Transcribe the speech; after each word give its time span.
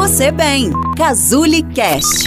você 0.00 0.32
bem. 0.32 0.70
Cazuli 0.96 1.62
Cast. 1.74 2.26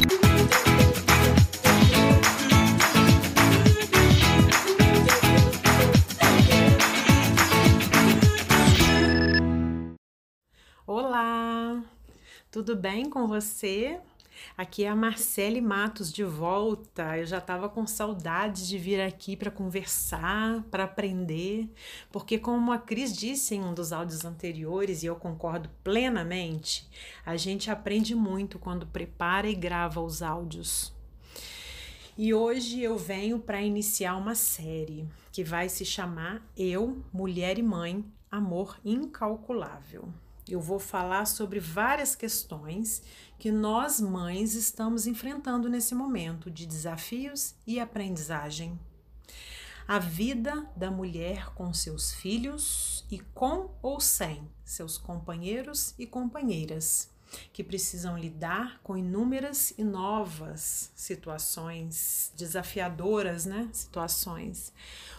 Olá, 10.86 11.84
tudo 12.52 12.76
bem 12.76 13.10
com 13.10 13.28
você? 13.28 14.00
Aqui 14.58 14.84
é 14.84 14.90
a 14.90 14.96
Marcele 14.96 15.62
Matos 15.62 16.12
de 16.12 16.24
volta. 16.24 17.18
Eu 17.18 17.26
já 17.26 17.38
estava 17.38 17.68
com 17.68 17.88
saudade 17.88 18.68
de 18.68 18.78
vir 18.78 19.02
aqui 19.02 19.36
para 19.36 19.52
conversar, 19.52 20.64
para 20.70 20.84
aprender, 20.84 21.70
porque, 22.12 22.38
como 22.38 22.72
a 22.72 22.78
Cris 22.78 23.16
disse 23.16 23.56
em 23.56 23.64
um 23.64 23.74
dos 23.74 23.92
áudios 23.92 24.26
anteriores, 24.26 25.04
e 25.04 25.08
eu 25.08 25.16
concordo 25.16 25.70
plenamente, 25.84 26.90
a 27.26 27.36
gente 27.38 27.72
aprende 27.72 28.16
muito 28.16 28.60
quando 28.60 28.88
prepara 28.88 29.48
e 29.50 29.56
grava 29.56 30.02
os 30.02 30.22
áudios. 30.22 30.94
E 32.16 32.32
hoje 32.32 32.82
eu 32.82 32.96
venho 32.96 33.40
para 33.40 33.62
iniciar 33.62 34.16
uma 34.16 34.36
série 34.36 35.08
que 35.32 35.44
vai 35.44 35.68
se 35.68 35.84
chamar 35.84 36.48
Eu, 36.56 37.04
Mulher 37.12 37.58
e 37.58 37.64
Mãe 37.64 38.06
Amor 38.30 38.80
Incalculável. 38.86 40.14
Eu 40.48 40.60
vou 40.60 40.80
falar 40.80 41.26
sobre 41.26 41.60
várias 41.60 42.16
questões 42.16 43.02
que 43.40 43.52
nós 43.52 44.02
mães 44.02 44.56
estamos 44.56 45.08
enfrentando 45.08 45.70
nesse 45.70 45.96
momento 45.96 46.52
de 46.52 46.66
desafios 46.66 47.56
e 47.66 47.80
aprendizagem. 47.80 48.78
A 49.88 50.00
vida 50.00 50.70
da 50.76 50.90
mulher 50.90 51.54
com 51.54 51.74
seus 51.74 52.14
filhos 52.14 53.06
e 53.12 53.20
com 53.20 53.70
ou 53.82 54.00
sem 54.00 54.50
seus 54.64 54.98
companheiros 54.98 55.94
e 55.98 56.08
companheiras, 56.08 57.10
que 57.52 57.64
precisam 57.64 58.18
lidar 58.18 58.80
com 58.84 58.98
inúmeras 58.98 59.74
e 59.78 59.84
novas 59.84 60.92
situações 60.96 62.32
desafiadoras, 62.36 63.46
né? 63.46 63.70
Situações. 63.72 64.74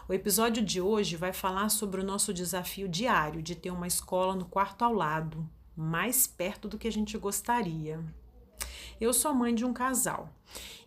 O 0.08 0.12
episódio 0.12 0.62
de 0.62 0.80
hoje 0.80 1.16
vai 1.16 1.32
falar 1.32 1.68
sobre 1.68 2.00
o 2.00 2.04
nosso 2.04 2.32
desafio 2.32 2.88
diário 2.88 3.42
de 3.42 3.54
ter 3.54 3.70
uma 3.70 3.86
escola 3.86 4.34
no 4.34 4.44
quarto 4.44 4.84
ao 4.84 4.92
lado, 4.92 5.48
mais 5.76 6.26
perto 6.26 6.68
do 6.68 6.78
que 6.78 6.88
a 6.88 6.92
gente 6.92 7.16
gostaria. 7.18 8.00
Eu 9.00 9.12
sou 9.12 9.34
mãe 9.34 9.54
de 9.54 9.64
um 9.64 9.72
casal 9.72 10.28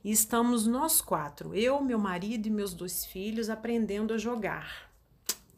e 0.04 0.12
estamos 0.12 0.66
nós 0.66 1.02
quatro, 1.02 1.54
eu, 1.54 1.82
meu 1.82 2.00
marido 2.00 2.48
e 2.48 2.52
meus 2.52 2.74
dois 2.74 3.06
filhos, 3.06 3.50
aprendendo 3.50 4.14
a 4.14 4.18
jogar. 4.18 4.87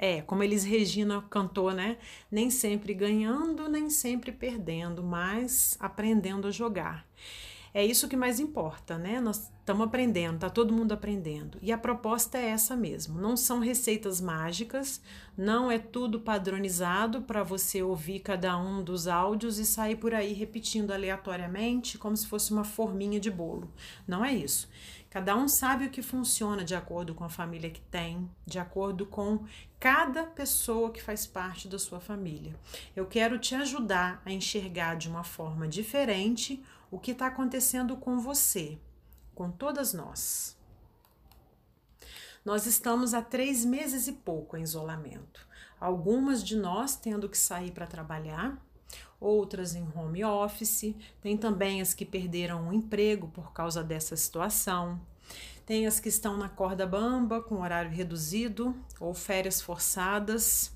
É, 0.01 0.21
como 0.21 0.41
Elis 0.41 0.63
Regina 0.63 1.21
cantou, 1.29 1.71
né? 1.73 1.97
Nem 2.31 2.49
sempre 2.49 2.93
ganhando, 2.93 3.67
nem 3.67 3.89
sempre 3.89 4.31
perdendo, 4.31 5.03
mas 5.03 5.75
aprendendo 5.77 6.47
a 6.47 6.51
jogar. 6.51 7.05
É 7.73 7.85
isso 7.85 8.07
que 8.07 8.15
mais 8.15 8.39
importa, 8.39 8.97
né? 8.97 9.21
Nós 9.21 9.51
estamos 9.59 9.85
aprendendo, 9.85 10.39
tá 10.39 10.49
todo 10.49 10.73
mundo 10.73 10.91
aprendendo. 10.91 11.59
E 11.61 11.71
a 11.71 11.77
proposta 11.77 12.37
é 12.37 12.49
essa 12.49 12.75
mesmo. 12.75 13.21
Não 13.21 13.37
são 13.37 13.59
receitas 13.59 14.19
mágicas, 14.19 15.01
não 15.37 15.71
é 15.71 15.77
tudo 15.77 16.19
padronizado 16.19 17.21
para 17.21 17.43
você 17.43 17.83
ouvir 17.83 18.19
cada 18.21 18.57
um 18.57 18.83
dos 18.83 19.07
áudios 19.07 19.59
e 19.59 19.65
sair 19.65 19.97
por 19.97 20.13
aí 20.13 20.33
repetindo 20.33 20.91
aleatoriamente 20.91 21.97
como 21.97 22.17
se 22.17 22.25
fosse 22.25 22.51
uma 22.51 22.63
forminha 22.63 23.19
de 23.19 23.29
bolo. 23.29 23.71
Não 24.07 24.25
é 24.25 24.33
isso. 24.33 24.67
Cada 25.09 25.35
um 25.35 25.47
sabe 25.47 25.85
o 25.85 25.89
que 25.89 26.03
funciona 26.03 26.63
de 26.63 26.75
acordo 26.75 27.15
com 27.15 27.23
a 27.23 27.29
família 27.29 27.69
que 27.71 27.81
tem, 27.81 28.29
de 28.45 28.59
acordo 28.59 29.07
com 29.07 29.43
cada 29.79 30.23
pessoa 30.23 30.91
que 30.91 31.01
faz 31.01 31.25
parte 31.25 31.67
da 31.67 31.79
sua 31.79 31.99
família. 31.99 32.55
Eu 32.95 33.07
quero 33.07 33.39
te 33.39 33.55
ajudar 33.55 34.21
a 34.23 34.31
enxergar 34.31 34.95
de 34.95 35.09
uma 35.09 35.23
forma 35.23 35.67
diferente 35.67 36.61
o 36.91 36.99
que 36.99 37.11
está 37.11 37.27
acontecendo 37.27 37.95
com 37.97 38.19
você, 38.19 38.77
com 39.35 39.51
todas 39.51 39.93
nós. 39.93 40.57
Nós 42.43 42.65
estamos 42.65 43.13
há 43.13 43.21
três 43.21 43.65
meses 43.65 44.07
e 44.07 44.13
pouco 44.13 44.57
em 44.57 44.63
isolamento. 44.63 45.47
Algumas 45.79 46.43
de 46.43 46.55
nós 46.55 46.95
tendo 46.95 47.29
que 47.29 47.37
sair 47.37 47.71
para 47.71 47.85
trabalhar, 47.85 48.57
outras 49.19 49.75
em 49.75 49.87
home 49.95 50.23
office, 50.23 50.95
tem 51.21 51.37
também 51.37 51.81
as 51.81 51.93
que 51.93 52.05
perderam 52.05 52.69
o 52.69 52.73
emprego 52.73 53.27
por 53.27 53.51
causa 53.53 53.83
dessa 53.83 54.15
situação. 54.15 54.99
Tem 55.65 55.85
as 55.85 55.99
que 55.99 56.09
estão 56.09 56.37
na 56.37 56.49
corda 56.49 56.87
bamba, 56.87 57.41
com 57.41 57.61
horário 57.61 57.91
reduzido 57.91 58.75
ou 58.99 59.13
férias 59.13 59.61
forçadas, 59.61 60.73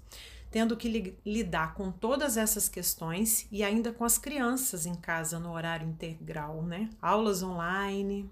tendo 0.53 0.77
que 0.77 0.87
li 0.87 1.17
lidar 1.25 1.73
com 1.73 1.91
todas 1.91 2.37
essas 2.37 2.69
questões 2.69 3.47
e 3.51 3.63
ainda 3.63 3.91
com 3.91 4.05
as 4.05 4.19
crianças 4.19 4.85
em 4.85 4.93
casa 4.93 5.39
no 5.39 5.51
horário 5.51 5.89
integral, 5.89 6.61
né? 6.61 6.91
Aulas 7.01 7.41
online, 7.41 8.29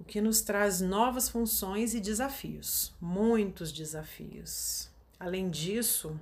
o 0.00 0.02
que 0.02 0.20
nos 0.20 0.40
traz 0.40 0.80
novas 0.80 1.28
funções 1.28 1.94
e 1.94 2.00
desafios, 2.00 2.92
muitos 3.00 3.70
desafios. 3.70 4.90
Além 5.20 5.48
disso, 5.48 6.18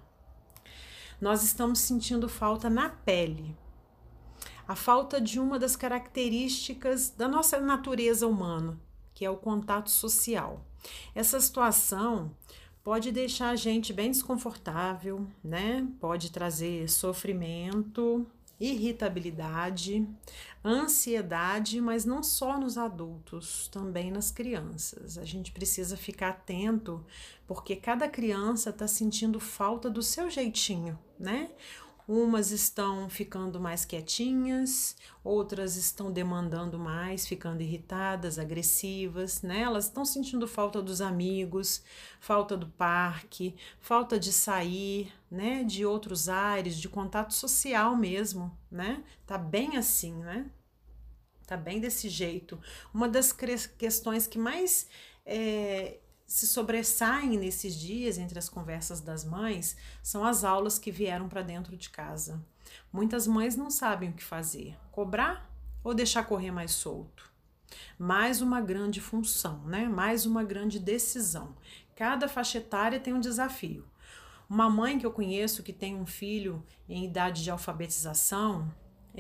nós 1.19 1.43
estamos 1.43 1.79
sentindo 1.79 2.29
falta 2.29 2.69
na 2.69 2.91
pele. 2.91 3.57
A 4.67 4.77
falta 4.77 5.19
de 5.19 5.41
uma 5.41 5.59
das 5.59 5.75
características 5.75 7.09
da 7.09 7.27
nossa 7.27 7.59
natureza 7.59 8.27
humana, 8.27 8.79
que 9.15 9.25
é 9.25 9.31
o 9.31 9.39
contato 9.39 9.91
social. 9.91 10.67
Essa 11.15 11.41
situação 11.41 12.37
pode 12.89 13.13
deixar 13.13 13.51
a 13.51 13.55
gente 13.55 13.93
bem 13.93 14.11
desconfortável, 14.11 15.27
né? 15.45 15.87
Pode 16.01 16.33
trazer 16.33 16.89
sofrimento, 16.89 18.27
irritabilidade, 18.59 20.09
ansiedade, 20.65 21.83
mas 21.83 22.07
não 22.07 22.23
só 22.23 22.59
nos 22.59 22.79
adultos, 22.79 23.69
também 23.69 24.11
nas 24.11 24.31
crianças. 24.31 25.19
A 25.19 25.25
gente 25.27 25.53
precisa 25.53 25.99
ficar 25.99 26.31
atento 26.31 27.05
porque 27.47 27.77
cada 27.77 28.09
criança 28.09 28.71
está 28.71 28.89
sentindo 28.89 29.39
falta 29.39 29.91
do 29.91 30.03
seu 30.03 30.31
jeitinho, 30.31 30.99
né? 31.21 31.51
Umas 32.09 32.53
estão 32.53 33.11
ficando 33.11 33.61
mais 33.61 33.85
quietinhas, 33.85 34.97
outras 35.23 35.77
estão 35.77 36.11
demandando 36.11 36.79
mais, 36.79 37.27
ficando 37.27 37.61
irritadas, 37.61 38.39
agressivas, 38.39 39.43
né? 39.43 39.61
Elas 39.61 39.85
estão 39.85 40.07
sentindo 40.07 40.49
falta 40.49 40.81
dos 40.81 41.03
amigos, 41.03 41.83
falta 42.19 42.57
do 42.57 42.67
parque, 42.67 43.55
falta 43.79 44.19
de 44.19 44.33
sair, 44.33 45.13
né? 45.31 45.63
De 45.63 45.85
outros 45.85 46.31
ares, 46.31 46.79
de 46.79 46.89
contato 46.89 47.35
social 47.35 47.95
mesmo, 47.95 48.57
né? 48.71 49.05
Tá 49.27 49.37
bem 49.37 49.77
assim, 49.77 50.15
né? 50.15 50.51
Tá 51.47 51.59
bem 51.59 51.79
desse 51.79 52.09
jeito. 52.09 52.59
Uma 52.93 53.07
das 53.07 53.33
questões 53.77 54.27
que 54.27 54.39
mais 54.39 54.89
é, 55.27 55.99
se 56.29 56.47
sobressaem 56.47 57.39
nesses 57.39 57.75
dias 57.75 58.19
entre 58.19 58.39
as 58.39 58.51
conversas 58.51 59.01
das 59.01 59.25
mães 59.25 59.75
são 60.03 60.23
as 60.23 60.45
aulas 60.45 60.79
que 60.79 60.93
vieram 60.93 61.27
para 61.27 61.41
dentro 61.41 61.75
de 61.75 61.89
casa. 61.89 62.45
Muitas 62.93 63.27
mães 63.27 63.57
não 63.57 63.71
sabem 63.71 64.11
o 64.11 64.13
que 64.13 64.23
fazer: 64.23 64.77
cobrar 64.93 65.51
ou 65.83 65.95
deixar 65.95 66.25
correr 66.25 66.51
mais 66.51 66.73
solto. 66.73 67.33
Mais 67.99 68.43
uma 68.43 68.61
grande 68.61 69.01
função, 69.01 69.65
né? 69.65 69.89
Mais 69.89 70.27
uma 70.27 70.45
grande 70.45 70.79
decisão. 70.79 71.57
Cada 71.97 72.29
faixa 72.29 72.59
etária 72.59 73.01
tem 73.01 73.15
um 73.15 73.21
desafio. 73.21 73.87
Uma 74.51 74.69
mãe 74.69 74.99
que 74.99 75.07
eu 75.07 75.11
conheço 75.11 75.63
que 75.63 75.73
tem 75.73 75.97
um 75.97 76.07
filho 76.07 76.63
em 76.87 77.07
idade 77.07 77.43
de 77.43 77.51
alfabetização, 77.51 78.71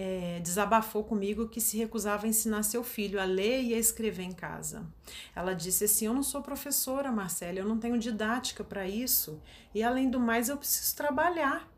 é, 0.00 0.38
desabafou 0.38 1.03
comigo 1.03 1.48
que 1.48 1.60
se 1.60 1.76
recusava 1.76 2.25
a 2.25 2.28
ensinar 2.28 2.62
seu 2.62 2.84
filho 2.84 3.20
a 3.20 3.25
ler 3.25 3.64
e 3.64 3.75
a 3.75 3.78
escrever 3.78 4.22
em 4.22 4.31
casa. 4.31 4.86
Ela 5.34 5.54
disse 5.54 5.86
assim: 5.86 6.06
Eu 6.06 6.14
não 6.14 6.22
sou 6.22 6.41
professora, 6.41 7.10
Marcela, 7.10 7.59
eu 7.59 7.66
não 7.66 7.81
tenho 7.81 7.98
didática 7.98 8.62
para 8.62 8.87
isso 8.87 9.42
e, 9.75 9.82
além 9.82 10.08
do 10.08 10.20
mais, 10.20 10.48
eu 10.48 10.56
preciso 10.56 10.94
trabalhar. 10.94 11.69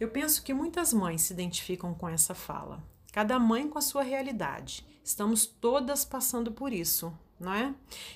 Eu 0.00 0.08
penso 0.08 0.42
que 0.42 0.54
muitas 0.54 0.94
mães 0.94 1.20
se 1.20 1.34
identificam 1.34 1.92
com 1.92 2.08
essa 2.08 2.34
fala, 2.34 2.82
cada 3.12 3.38
mãe 3.38 3.68
com 3.68 3.78
a 3.78 3.82
sua 3.82 4.02
realidade. 4.02 4.86
Estamos 5.04 5.44
todas 5.44 6.02
passando 6.02 6.52
por 6.52 6.72
isso, 6.72 7.12
não 7.38 7.52
é? 7.52 7.74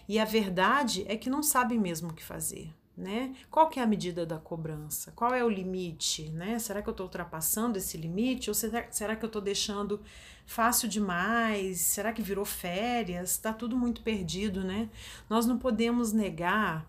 E 0.08 0.18
a 0.18 0.24
verdade 0.24 1.04
é 1.06 1.18
que 1.18 1.28
não 1.28 1.42
sabem 1.42 1.78
mesmo 1.78 2.12
o 2.12 2.14
que 2.14 2.24
fazer 2.24 2.72
né? 2.96 3.34
Qual 3.50 3.68
que 3.68 3.80
é 3.80 3.82
a 3.82 3.86
medida 3.86 4.24
da 4.24 4.38
cobrança? 4.38 5.12
Qual 5.12 5.34
é 5.34 5.42
o 5.44 5.48
limite, 5.48 6.30
né? 6.30 6.58
Será 6.58 6.80
que 6.80 6.88
eu 6.88 6.92
estou 6.92 7.06
ultrapassando 7.06 7.76
esse 7.76 7.96
limite 7.96 8.50
ou 8.50 8.54
será, 8.54 8.86
será 8.90 9.16
que 9.16 9.24
eu 9.24 9.28
estou 9.28 9.42
deixando 9.42 10.00
fácil 10.46 10.88
demais? 10.88 11.80
Será 11.80 12.12
que 12.12 12.22
virou 12.22 12.44
férias? 12.44 13.32
Está 13.32 13.52
tudo 13.52 13.76
muito 13.76 14.02
perdido, 14.02 14.62
né? 14.62 14.88
Nós 15.28 15.44
não 15.44 15.58
podemos 15.58 16.12
negar 16.12 16.88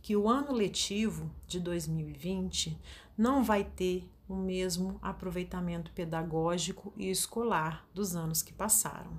que 0.00 0.16
o 0.16 0.28
ano 0.28 0.52
letivo 0.52 1.30
de 1.46 1.58
2020 1.58 2.78
não 3.18 3.42
vai 3.42 3.64
ter 3.64 4.08
o 4.28 4.36
mesmo 4.36 4.98
aproveitamento 5.02 5.90
pedagógico 5.92 6.92
e 6.96 7.10
escolar 7.10 7.84
dos 7.92 8.14
anos 8.14 8.40
que 8.40 8.52
passaram. 8.52 9.10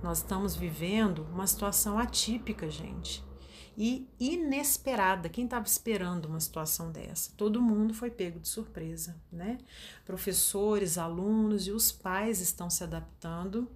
Nós 0.00 0.18
estamos 0.18 0.54
vivendo 0.54 1.26
uma 1.32 1.46
situação 1.46 1.98
atípica, 1.98 2.70
gente 2.70 3.28
e 3.76 4.08
inesperada. 4.18 5.28
Quem 5.28 5.44
estava 5.44 5.66
esperando 5.66 6.26
uma 6.26 6.40
situação 6.40 6.90
dessa? 6.90 7.32
Todo 7.36 7.62
mundo 7.62 7.94
foi 7.94 8.10
pego 8.10 8.38
de 8.38 8.48
surpresa, 8.48 9.20
né? 9.32 9.58
Professores, 10.04 10.98
alunos 10.98 11.66
e 11.66 11.70
os 11.70 11.90
pais 11.90 12.40
estão 12.40 12.68
se 12.68 12.84
adaptando 12.84 13.70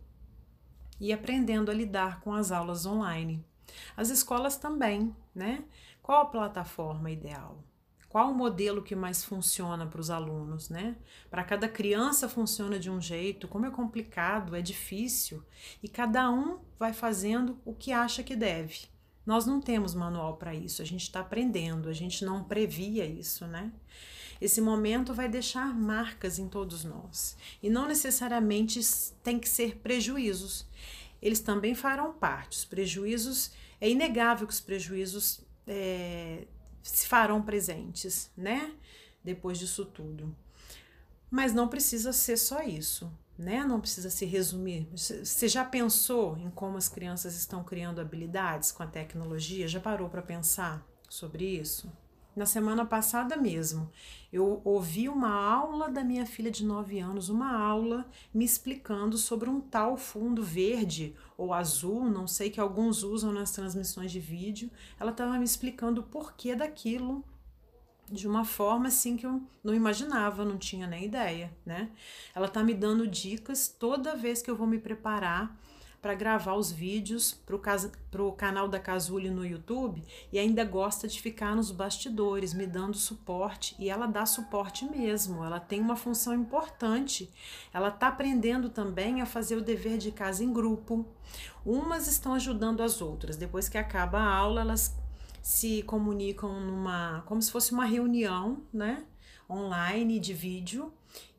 e 1.01 1.13
aprendendo 1.13 1.71
a 1.71 1.75
lidar 1.75 2.21
com 2.21 2.33
as 2.33 2.53
aulas 2.53 2.87
online. 2.87 3.45
As 3.97 4.11
escolas 4.11 4.57
também, 4.57 5.15
né? 5.35 5.65
Qual 6.03 6.23
a 6.23 6.27
plataforma 6.27 7.11
ideal? 7.11 7.65
Qual 8.09 8.31
o 8.31 8.35
modelo 8.35 8.81
que 8.81 8.95
mais 8.95 9.25
funciona 9.25 9.87
para 9.87 10.01
os 10.01 10.09
alunos, 10.09 10.69
né? 10.69 10.97
Para 11.29 11.43
cada 11.43 11.69
criança 11.69 12.29
funciona 12.29 12.79
de 12.79 12.89
um 12.89 13.01
jeito, 13.01 13.49
como 13.49 13.67
é 13.67 13.71
complicado, 13.71 14.55
é 14.55 14.63
difícil, 14.63 15.43
e 15.83 15.89
cada 15.89 16.31
um 16.31 16.61
vai 16.79 16.93
fazendo 16.93 17.59
o 17.65 17.75
que 17.75 17.91
acha 17.91 18.23
que 18.23 18.37
deve. 18.37 18.94
Nós 19.27 19.47
não 19.47 19.61
temos 19.61 19.95
manual 19.95 20.37
para 20.37 20.55
isso, 20.55 20.83
a 20.83 20.85
gente 20.85 21.03
está 21.03 21.21
aprendendo, 21.21 21.89
a 21.89 21.93
gente 21.93 22.25
não 22.25 22.45
previa 22.45 23.07
isso, 23.07 23.47
né? 23.47 23.73
Esse 24.41 24.61
momento 24.61 25.15
vai 25.15 25.29
deixar 25.29 25.75
marcas 25.75 26.39
em 26.39 26.49
todos 26.49 26.85
nós 26.85 27.37
e 27.63 27.71
não 27.71 27.87
necessariamente 27.89 28.81
tem 29.23 29.39
que 29.39 29.49
ser 29.49 29.77
prejuízos. 29.77 30.67
Eles 31.23 31.41
também 31.41 31.75
farão 31.75 32.13
parte. 32.13 32.59
Os 32.59 32.65
prejuízos, 32.65 33.53
é 33.81 33.89
inegável 33.89 34.47
que 34.47 34.53
os 34.53 34.61
prejuízos 34.61 35.41
é, 35.67 36.47
se 36.83 37.07
farão 37.07 37.41
presentes, 37.41 38.31
né? 38.37 38.75
Depois 39.23 39.59
disso 39.59 39.87
tudo. 39.87 40.37
Mas 41.31 41.55
não 41.55 41.69
precisa 41.69 42.13
ser 42.13 42.37
só 42.37 42.63
isso, 42.63 43.11
né? 43.39 43.65
Não 43.65 43.81
precisa 43.81 44.11
se 44.11 44.25
resumir. 44.25 44.89
Você 44.95 45.49
já 45.49 45.65
pensou 45.65 46.37
em 46.39 46.51
como 46.51 46.77
as 46.77 46.89
crianças 46.89 47.37
estão 47.37 47.63
criando 47.65 48.01
habilidades 48.01 48.73
com 48.73 48.83
a 48.83 48.87
tecnologia? 48.87 49.69
Já 49.69 49.81
parou 49.81 50.09
para 50.09 50.23
pensar 50.23 50.87
sobre 51.09 51.45
isso? 51.45 51.93
Na 52.35 52.47
semana 52.47 52.85
passada 52.85 53.37
mesmo, 53.37 53.89
eu 54.33 54.61
ouvi 54.65 55.09
uma 55.09 55.31
aula 55.31 55.89
da 55.89 56.03
minha 56.03 56.27
filha 56.27 56.51
de 56.51 56.65
9 56.65 56.99
anos, 56.99 57.29
uma 57.29 57.57
aula 57.57 58.05
me 58.33 58.45
explicando 58.45 59.17
sobre 59.17 59.49
um 59.49 59.61
tal 59.61 59.97
fundo 59.97 60.43
verde 60.43 61.15
ou 61.39 61.55
azul, 61.55 62.07
não 62.07 62.27
sei 62.27 62.51
que 62.51 62.59
alguns 62.59 63.05
usam 63.05 63.33
nas 63.33 63.53
transmissões 63.53 64.11
de 64.11 64.19
vídeo. 64.19 64.69
Ela 64.99 65.13
estava 65.13 65.39
me 65.39 65.45
explicando 65.45 66.01
o 66.01 66.05
porquê 66.05 66.57
daquilo 66.57 67.25
de 68.11 68.29
uma 68.29 68.45
forma 68.45 68.89
assim 68.89 69.17
que 69.17 69.27
eu 69.27 69.43
não 69.63 69.75
imaginava, 69.75 70.45
não 70.45 70.59
tinha 70.59 70.87
nem 70.87 71.05
ideia, 71.05 71.53
né? 71.65 71.91
Ela 72.35 72.49
tá 72.49 72.63
me 72.63 72.75
dando 72.75 73.07
dicas 73.07 73.69
toda 73.69 74.17
vez 74.17 74.43
que 74.43 74.51
eu 74.51 74.57
vou 74.57 74.67
me 74.67 74.79
preparar 74.79 75.57
para 76.05 76.13
gravar 76.13 76.53
os 76.53 76.71
vídeos 76.71 77.33
para 77.33 78.23
o 78.23 78.33
canal 78.33 78.69
da 78.69 78.79
Casule 78.79 79.31
no 79.31 79.43
YouTube 79.43 80.05
e 80.31 80.39
ainda 80.39 80.63
gosta 80.63 81.09
de 81.09 81.19
ficar 81.19 81.57
nos 81.57 81.71
bastidores, 81.71 82.53
me 82.53 82.67
dando 82.67 82.95
suporte. 82.95 83.75
E 83.79 83.89
ela 83.89 84.07
dá 84.07 84.27
suporte 84.27 84.85
mesmo, 84.85 85.43
ela 85.43 85.59
tem 85.59 85.81
uma 85.81 85.97
função 85.97 86.35
importante. 86.35 87.33
Ela 87.73 87.89
está 87.89 88.09
aprendendo 88.09 88.69
também 88.69 89.23
a 89.23 89.27
fazer 89.27 89.57
o 89.57 89.63
dever 89.63 89.97
de 89.97 90.13
casa 90.13 90.45
em 90.45 90.53
grupo. 90.53 91.07
Umas 91.65 92.07
estão 92.07 92.35
ajudando 92.35 92.83
as 92.83 93.01
outras. 93.01 93.39
Depois 93.39 93.71
que 93.71 93.79
acaba 93.79 94.19
a 94.19 94.37
aula, 94.37 94.61
elas 94.61 94.95
se 95.45 95.83
comunicam 95.83 96.59
numa 96.59 97.23
como 97.27 97.43
se 97.43 97.53
fosse 97.53 97.73
uma 97.73 97.85
reunião, 97.85 98.63
né? 98.73 99.05
Online 99.49 100.19
de 100.19 100.33
vídeo 100.33 100.91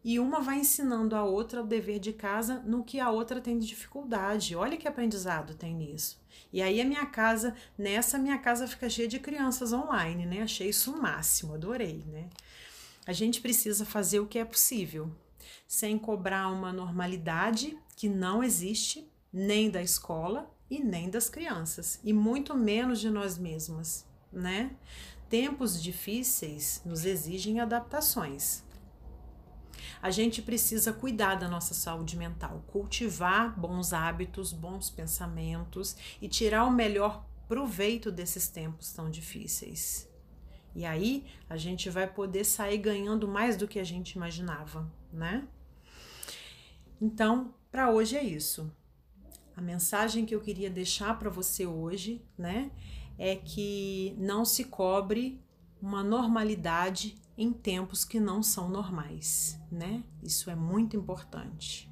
e 0.03 0.19
uma 0.19 0.41
vai 0.41 0.59
ensinando 0.59 1.15
a 1.15 1.23
outra 1.23 1.63
o 1.63 1.65
dever 1.65 1.99
de 1.99 2.13
casa 2.13 2.61
no 2.67 2.83
que 2.83 2.99
a 2.99 3.09
outra 3.09 3.41
tem 3.41 3.57
de 3.57 3.65
dificuldade. 3.65 4.55
Olha 4.55 4.77
que 4.77 4.87
aprendizado 4.87 5.55
tem 5.55 5.73
nisso. 5.73 6.21
E 6.53 6.61
aí 6.61 6.79
a 6.79 6.85
minha 6.85 7.07
casa, 7.07 7.55
nessa 7.75 8.19
minha 8.19 8.37
casa 8.37 8.67
fica 8.67 8.87
cheia 8.87 9.07
de 9.07 9.17
crianças 9.17 9.73
online, 9.73 10.27
né? 10.27 10.43
Achei 10.43 10.69
isso 10.69 10.91
o 10.91 11.01
máximo, 11.01 11.55
adorei, 11.55 12.03
né? 12.05 12.29
A 13.07 13.11
gente 13.11 13.41
precisa 13.41 13.87
fazer 13.87 14.19
o 14.19 14.27
que 14.27 14.37
é 14.37 14.45
possível, 14.45 15.11
sem 15.67 15.97
cobrar 15.97 16.49
uma 16.49 16.71
normalidade 16.71 17.75
que 17.95 18.07
não 18.07 18.43
existe, 18.43 19.09
nem 19.33 19.71
da 19.71 19.81
escola 19.81 20.54
e 20.69 20.79
nem 20.79 21.09
das 21.09 21.29
crianças, 21.29 21.99
e 22.03 22.11
muito 22.11 22.55
menos 22.55 22.99
de 22.99 23.09
nós 23.09 23.37
mesmas, 23.37 24.07
né? 24.31 24.75
Tempos 25.29 25.81
difíceis 25.81 26.81
nos 26.85 27.05
exigem 27.05 27.59
adaptações. 27.59 28.63
A 30.01 30.11
gente 30.11 30.41
precisa 30.41 30.93
cuidar 30.93 31.35
da 31.35 31.47
nossa 31.47 31.73
saúde 31.73 32.17
mental, 32.17 32.63
cultivar 32.67 33.59
bons 33.59 33.93
hábitos, 33.93 34.53
bons 34.53 34.89
pensamentos 34.89 35.95
e 36.21 36.27
tirar 36.27 36.65
o 36.65 36.71
melhor 36.71 37.25
proveito 37.47 38.11
desses 38.11 38.47
tempos 38.47 38.91
tão 38.91 39.09
difíceis. 39.09 40.09
E 40.75 40.85
aí 40.85 41.25
a 41.49 41.57
gente 41.57 41.89
vai 41.89 42.05
poder 42.05 42.43
sair 42.43 42.77
ganhando 42.77 43.27
mais 43.27 43.55
do 43.55 43.67
que 43.67 43.79
a 43.79 43.83
gente 43.83 44.11
imaginava, 44.11 44.91
né? 45.11 45.47
Então, 47.01 47.53
para 47.71 47.89
hoje 47.89 48.17
é 48.17 48.23
isso. 48.23 48.71
A 49.55 49.61
mensagem 49.61 50.25
que 50.25 50.35
eu 50.35 50.41
queria 50.41 50.69
deixar 50.69 51.17
para 51.17 51.29
você 51.29 51.65
hoje, 51.65 52.21
né, 52.37 52.71
é 53.17 53.35
que 53.35 54.13
não 54.17 54.43
se 54.43 54.65
cobre 54.65 55.41
uma 55.81 56.03
normalidade 56.03 57.15
em 57.37 57.53
tempos 57.53 58.03
que 58.03 58.19
não 58.19 58.43
são 58.43 58.69
normais, 58.69 59.59
né? 59.71 60.03
Isso 60.21 60.49
é 60.49 60.55
muito 60.55 60.97
importante. 60.97 61.89